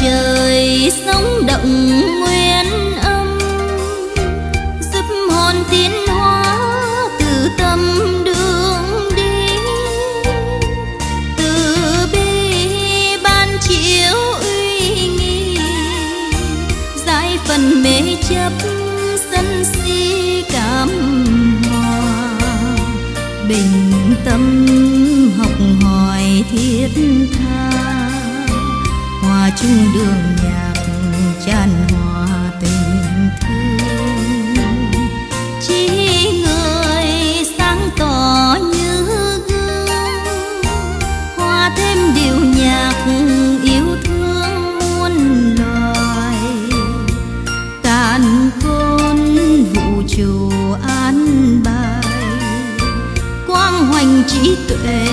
[0.00, 1.88] Trời sống động
[2.20, 3.38] nguyên âm,
[4.92, 6.56] giúp hồn tiến hóa
[7.18, 9.48] từ tâm đường đi.
[11.36, 11.76] Từ
[12.12, 15.58] bi ban chiếu uy nghi,
[17.06, 18.52] giải phần mê chấp
[19.30, 20.88] sân si cảm
[21.70, 22.30] hòa.
[23.48, 23.92] Bình
[24.24, 24.66] tâm
[25.38, 26.88] học hỏi thiết
[27.32, 27.97] tha
[29.48, 30.74] hòa chung đường nhạc
[31.46, 32.26] tràn hòa
[32.60, 34.92] tình thương.
[35.60, 35.88] Chỉ
[36.42, 37.06] người
[37.58, 39.02] sáng tỏ như
[39.48, 40.62] gương,
[41.36, 42.94] hòa thêm điệu nhạc
[43.62, 45.14] yêu thương muôn
[45.58, 46.36] loài.
[47.82, 49.16] Càn khôn
[49.74, 50.50] vũ trụ
[50.88, 52.04] an bài,
[53.46, 55.08] quang hoành trí tuệ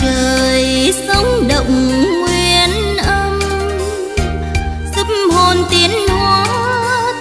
[0.00, 3.40] trời sống động nguyên âm,
[4.96, 6.46] giúp hồn tiến hóa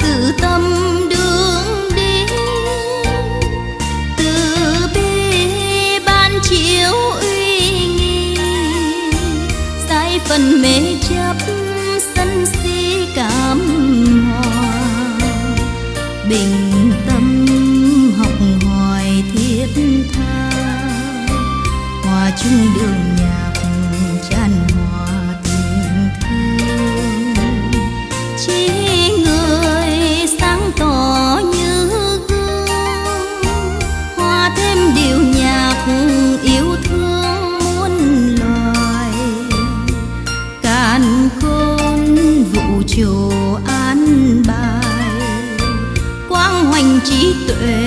[0.02, 0.62] từ tâm
[1.10, 2.26] đường đi.
[4.18, 4.34] Từ
[4.96, 8.38] bi ban chiếu uy nghi,
[9.90, 11.36] sai phần mê chấp
[12.16, 13.60] sân si cảm
[14.32, 14.74] hòa.
[16.30, 17.13] Bình tâm
[22.38, 23.54] chung đường nhạc
[24.30, 25.08] tràn hòa
[25.44, 27.72] tình thương.
[28.46, 28.70] Chỉ
[29.26, 31.90] người sáng tỏ như
[32.30, 32.68] gương,
[34.16, 35.86] hòa thêm điệu nhạc
[36.44, 37.92] yêu thương muôn
[38.40, 39.12] loài.
[40.62, 42.16] Càn khôn
[42.54, 43.32] vũ trụ
[43.68, 45.12] an bài,
[46.30, 47.86] quang hoành trí tuệ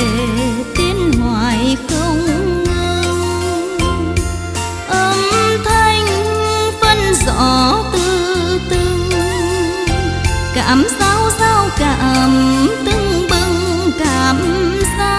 [10.66, 12.30] cảm sao sao cảm
[12.86, 14.36] tưng bừng cảm
[14.98, 15.15] sao